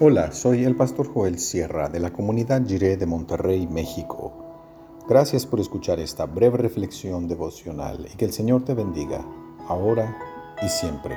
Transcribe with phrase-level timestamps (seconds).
[0.00, 4.32] Hola, soy el pastor Joel Sierra de la comunidad Jiré de Monterrey, México.
[5.08, 9.26] Gracias por escuchar esta breve reflexión devocional y que el Señor te bendiga,
[9.66, 10.16] ahora
[10.64, 11.16] y siempre.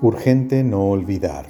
[0.00, 1.46] Urgente no olvidar.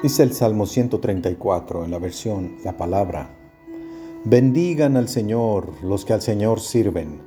[0.00, 3.37] Dice el Salmo 134 en la versión La Palabra.
[4.24, 7.22] Bendigan al Señor los que al Señor sirven,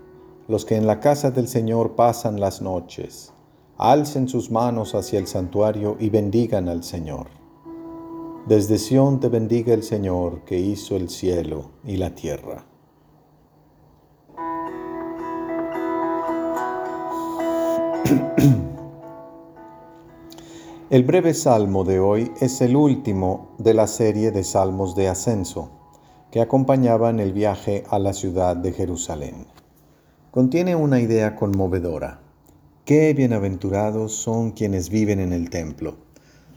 [0.50, 3.32] los que en la casa del Señor pasan las noches.
[3.78, 7.28] Alcen sus manos hacia el santuario y bendigan al Señor.
[8.46, 12.66] Desde Sión te bendiga el Señor que hizo el cielo y la tierra.
[20.90, 25.81] El breve salmo de hoy es el último de la serie de salmos de ascenso
[26.32, 29.48] que acompañaban el viaje a la ciudad de Jerusalén.
[30.32, 32.22] Contiene una idea conmovedora.
[32.86, 35.98] Qué bienaventurados son quienes viven en el templo.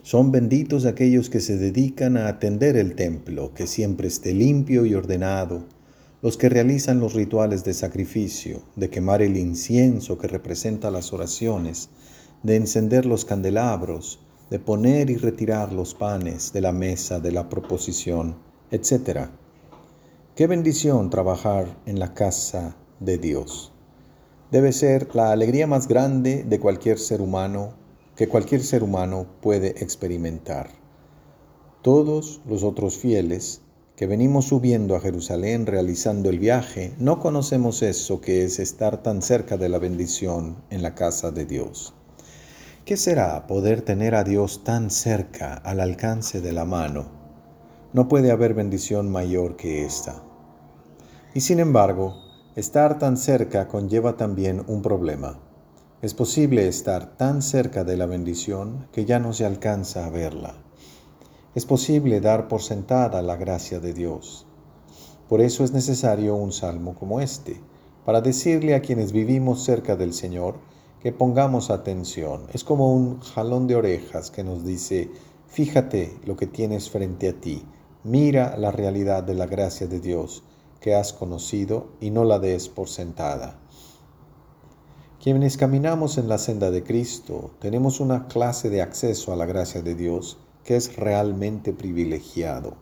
[0.02, 4.94] Son benditos aquellos que se dedican a atender el templo, que siempre esté limpio y
[4.94, 5.64] ordenado,
[6.22, 11.90] los que realizan los rituales de sacrificio, de quemar el incienso que representa las oraciones,
[12.44, 17.48] de encender los candelabros, de poner y retirar los panes de la mesa de la
[17.48, 18.36] proposición,
[18.70, 19.30] etc.
[20.36, 23.70] Qué bendición trabajar en la casa de Dios.
[24.50, 27.74] Debe ser la alegría más grande de cualquier ser humano
[28.16, 30.70] que cualquier ser humano puede experimentar.
[31.82, 33.60] Todos los otros fieles
[33.94, 39.22] que venimos subiendo a Jerusalén realizando el viaje, no conocemos eso que es estar tan
[39.22, 41.94] cerca de la bendición en la casa de Dios.
[42.84, 47.23] ¿Qué será poder tener a Dios tan cerca al alcance de la mano?
[47.94, 50.20] No puede haber bendición mayor que esta.
[51.32, 52.16] Y sin embargo,
[52.56, 55.38] estar tan cerca conlleva también un problema.
[56.02, 60.56] Es posible estar tan cerca de la bendición que ya no se alcanza a verla.
[61.54, 64.44] Es posible dar por sentada la gracia de Dios.
[65.28, 67.60] Por eso es necesario un salmo como este,
[68.04, 70.56] para decirle a quienes vivimos cerca del Señor
[70.98, 72.48] que pongamos atención.
[72.52, 75.12] Es como un jalón de orejas que nos dice,
[75.46, 77.64] fíjate lo que tienes frente a ti,
[78.06, 80.42] Mira la realidad de la gracia de Dios
[80.78, 83.58] que has conocido y no la des por sentada.
[85.22, 89.80] Quienes caminamos en la senda de Cristo tenemos una clase de acceso a la gracia
[89.80, 92.74] de Dios que es realmente privilegiado.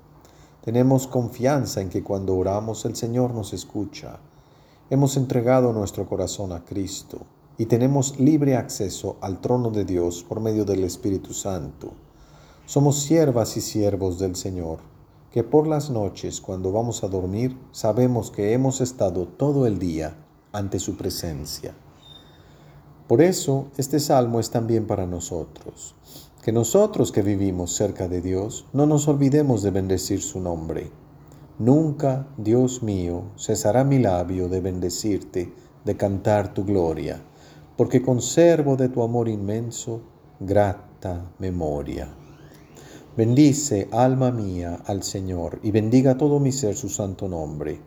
[0.65, 4.19] Tenemos confianza en que cuando oramos el Señor nos escucha.
[4.91, 7.21] Hemos entregado nuestro corazón a Cristo
[7.59, 11.93] y tenemos libre acceso al trono de Dios por medio del Espíritu Santo.
[12.67, 14.91] Somos siervas y siervos del Señor
[15.33, 20.15] que por las noches cuando vamos a dormir sabemos que hemos estado todo el día
[20.53, 21.75] ante su presencia.
[23.09, 25.95] Por eso este salmo es también para nosotros,
[26.43, 30.91] que nosotros que vivimos cerca de Dios no nos olvidemos de bendecir su nombre.
[31.59, 35.53] Nunca, Dios mío, cesará mi labio de bendecirte,
[35.85, 37.23] de cantar tu gloria,
[37.77, 40.03] porque conservo de tu amor inmenso
[40.41, 42.22] grata memoria.
[43.15, 47.79] Bendice, alma mía, al Señor, y bendiga todo mi ser su santo nombre.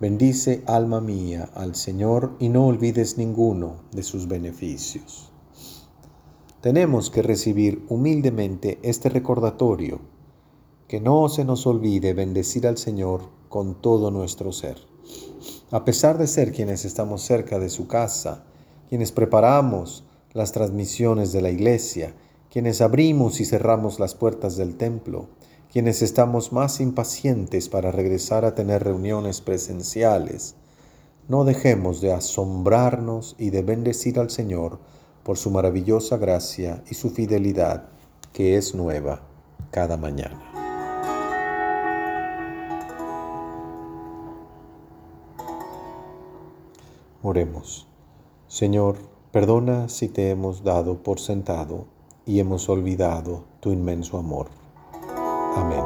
[0.00, 5.30] Bendice, alma mía, al Señor, y no olvides ninguno de sus beneficios.
[6.62, 10.00] Tenemos que recibir humildemente este recordatorio,
[10.88, 14.78] que no se nos olvide bendecir al Señor con todo nuestro ser.
[15.70, 18.46] A pesar de ser quienes estamos cerca de su casa,
[18.88, 22.14] quienes preparamos las transmisiones de la iglesia,
[22.50, 25.28] quienes abrimos y cerramos las puertas del templo,
[25.72, 30.56] quienes estamos más impacientes para regresar a tener reuniones presenciales,
[31.28, 34.80] no dejemos de asombrarnos y de bendecir al Señor
[35.22, 37.88] por su maravillosa gracia y su fidelidad,
[38.32, 39.22] que es nueva
[39.70, 40.42] cada mañana.
[47.22, 47.86] Oremos.
[48.48, 48.96] Señor,
[49.30, 51.99] perdona si te hemos dado por sentado
[52.30, 54.50] y hemos olvidado tu inmenso amor.
[55.56, 55.84] Amén.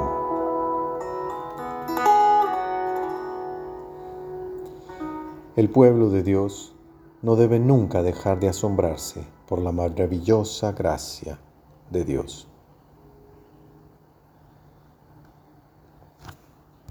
[5.57, 6.75] El pueblo de Dios
[7.23, 11.39] no debe nunca dejar de asombrarse por la maravillosa gracia
[11.91, 12.47] de Dios.